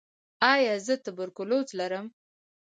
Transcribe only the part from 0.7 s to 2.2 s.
زه تبرکلوز لرم؟